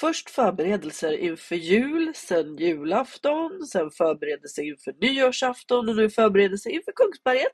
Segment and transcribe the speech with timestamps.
[0.00, 7.52] först förberedelser inför jul, sen julafton, sen förberedelser inför nyårsafton och nu förberedelser inför Kungsberget.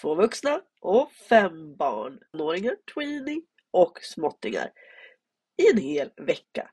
[0.00, 4.70] Två vuxna och fem barn, nåringar, tweenie och småttingar
[5.62, 6.70] i en hel vecka.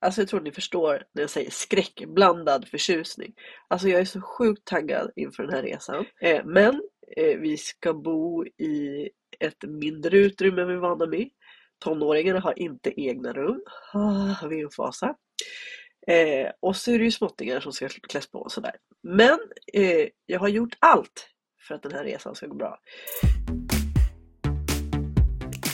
[0.00, 3.34] Alltså jag tror ni förstår när jag säger skräckblandad förtjusning.
[3.68, 6.04] Alltså jag är så sjukt taggad inför den här resan.
[6.20, 6.82] Eh, men
[7.16, 9.08] eh, vi ska bo i
[9.40, 11.30] ett mindre utrymme än vi är vana vid.
[11.78, 13.62] Tonåringarna har inte egna rum.
[13.92, 15.14] Ah, vi är en fasa.
[16.06, 18.76] Eh, och så är det ju småttingar som ska kläs på och sådär.
[19.02, 19.38] Men
[19.72, 21.28] eh, jag har gjort allt
[21.68, 22.78] för att den här resan ska gå bra.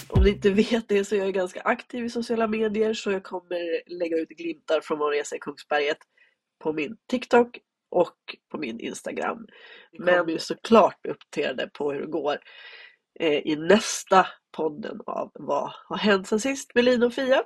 [0.09, 3.23] Om ni inte vet det så är jag ganska aktiv i sociala medier så jag
[3.23, 5.99] kommer lägga ut glimtar från vår resa i Kungsberget
[6.59, 7.59] på min TikTok
[7.91, 9.47] och på min Instagram.
[9.99, 12.39] Men ju såklart uppdaterade på hur det går
[13.21, 17.43] eh, i nästa podden av Vad har hänt sen sist med Lina och Fia.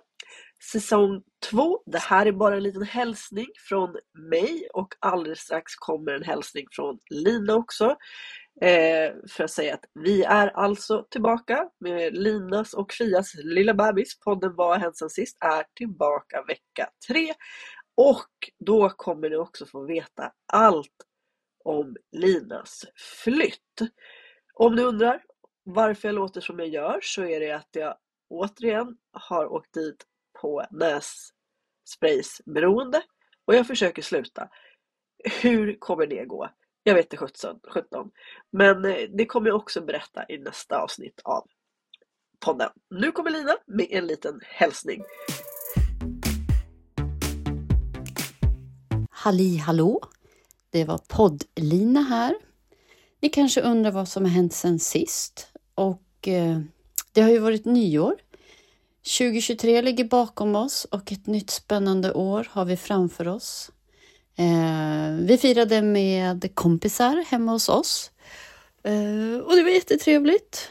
[0.72, 1.82] Säsong 2.
[1.86, 3.96] Det här är bara en liten hälsning från
[4.30, 7.96] mig och alldeles strax kommer en hälsning från Lina också.
[8.60, 14.20] Eh, för att säga att vi är alltså tillbaka med Linas och Fias lilla bebis.
[14.20, 17.34] Podden Vad har hänt sen sist är tillbaka vecka 3.
[17.96, 20.96] Och då kommer ni också få veta allt
[21.64, 22.84] om Linas
[23.24, 23.90] flytt.
[24.54, 25.22] Om ni undrar
[25.64, 27.96] varför jag låter som jag gör så är det att jag
[28.28, 30.06] återigen har åkt dit
[30.40, 33.02] på nässpraysberoende
[33.44, 34.48] och jag försöker sluta.
[35.42, 36.48] Hur kommer det gå?
[36.82, 38.10] Jag vet inte 17, 17.
[38.50, 41.48] Men eh, det kommer jag också berätta i nästa avsnitt av
[42.44, 42.70] podden.
[42.90, 45.02] Nu kommer Lina med en liten hälsning.
[49.10, 50.00] Halli hallå!
[50.70, 52.34] Det var podd-Lina här.
[53.20, 56.60] Ni kanske undrar vad som har hänt sen sist och eh,
[57.12, 58.14] det har ju varit nyår.
[59.18, 63.70] 2023 ligger bakom oss och ett nytt spännande år har vi framför oss.
[64.36, 68.10] Eh, vi firade med kompisar hemma hos oss
[68.82, 70.70] eh, och det var jättetrevligt.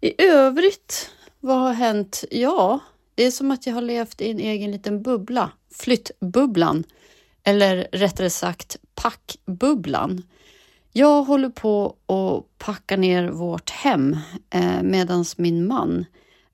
[0.00, 1.10] I övrigt,
[1.40, 2.24] vad har hänt?
[2.30, 2.80] Ja,
[3.14, 6.84] det är som att jag har levt i en egen liten bubbla, flyttbubblan,
[7.44, 10.22] eller rättare sagt packbubblan.
[10.94, 14.16] Jag håller på att packa ner vårt hem
[14.50, 16.04] eh, medan min man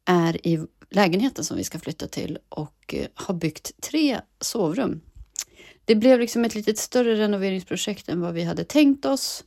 [0.04, 5.00] är i lägenheten som vi ska flytta till och eh, har byggt tre sovrum.
[5.84, 9.44] Det blev liksom ett lite större renoveringsprojekt än vad vi hade tänkt oss.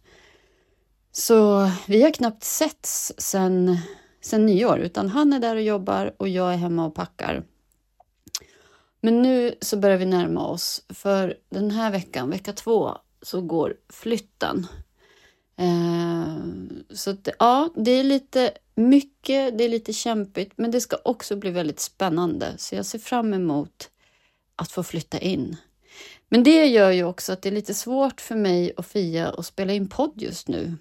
[1.12, 3.78] Så vi har knappt setts sen,
[4.22, 7.44] sen nyår, utan han är där och jobbar och jag är hemma och packar.
[9.02, 13.76] Men nu så börjar vi närma oss, för den här veckan, vecka två, så går
[13.90, 14.68] flytten.
[15.58, 16.36] Eh,
[16.90, 21.36] så att, ja, det är lite mycket, det är lite kämpigt, men det ska också
[21.36, 22.54] bli väldigt spännande.
[22.58, 23.90] Så jag ser fram emot
[24.56, 25.58] att få flytta in.
[26.30, 29.46] Men det gör ju också att det är lite svårt för mig och Fia att
[29.46, 30.76] spela in podd just nu.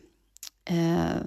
[0.64, 1.20] Eh,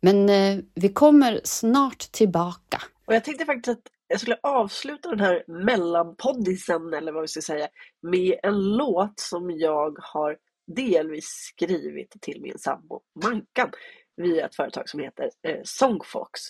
[0.00, 2.82] men eh, vi kommer snart tillbaka.
[3.04, 7.40] Och jag tänkte faktiskt att jag skulle avsluta den här mellanpoddisen, eller vad vi ska
[7.40, 7.68] säga,
[8.02, 13.70] med en låt som jag har delvis skrivit till min sambo Mankan
[14.16, 16.40] via ett företag som heter eh, Songfox.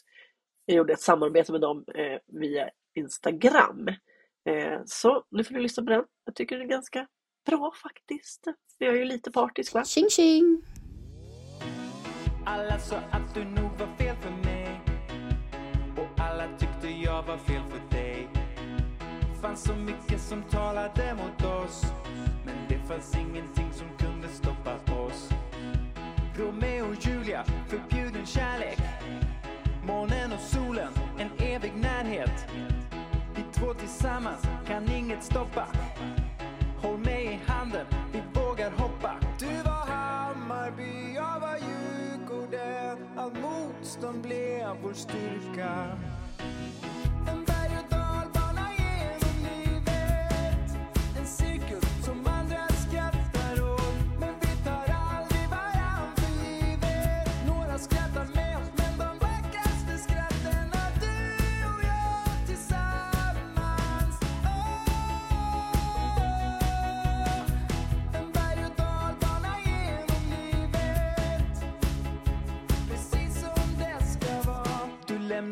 [0.65, 3.89] Jag gjorde ett samarbete med dem eh, via Instagram.
[4.49, 6.05] Eh, så nu får du lyssna på den.
[6.25, 7.07] Jag tycker den är ganska
[7.47, 8.45] bra faktiskt.
[8.79, 9.85] Jag är ju lite partisk va?
[9.85, 10.63] Tjing tjing!
[12.47, 13.89] Alla sa att du nog var
[17.27, 18.29] jag var fel för dig?
[19.43, 21.85] Fanns så mycket som talade mot oss
[22.47, 25.29] Men det fanns ingenting som kunde stoppa oss.
[26.37, 28.79] Romeo och Julia, förbjuden kärlek.
[29.87, 32.47] Månen och solen, en evig närhet.
[33.37, 35.67] Vi två tillsammans kan inget stoppa.
[36.83, 39.17] Håll mig i handen, vi vågar hoppa.
[39.39, 43.09] Du var Hammarby, jag var Djurgården.
[43.17, 45.97] Allt motstånd blev vår styrka.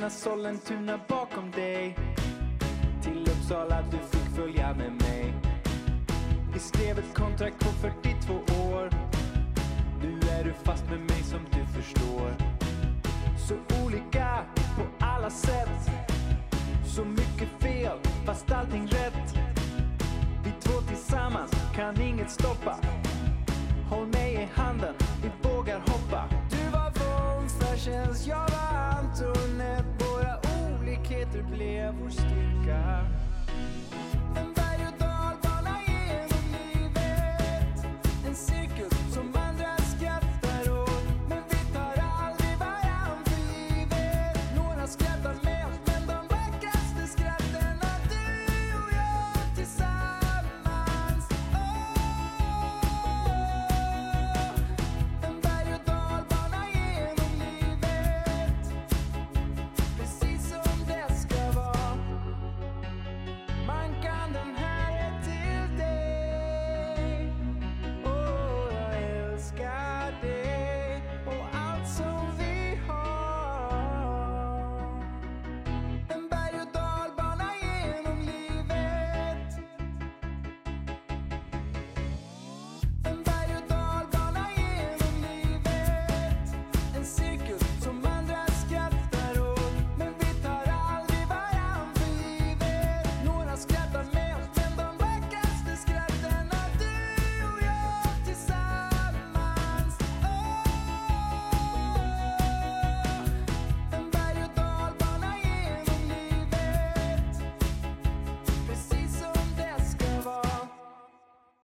[0.03, 1.97] lämna Sollentuna bakom dig.
[3.03, 5.35] Till Uppsala du fick följa med mig.
[6.53, 8.91] Vi skrev ett kontrakt på 42 år.
[10.03, 12.35] Nu är du fast med mig som du förstår.
[13.49, 13.55] Så
[13.85, 14.45] olika
[14.77, 15.91] på alla sätt.
[16.85, 19.35] Så mycket fel fast allting rätt.
[20.45, 22.77] Vi två tillsammans kan inget stoppa.
[23.91, 26.02] Håll mig i handen, vi vågar hoppa.
[32.01, 33.07] We're still got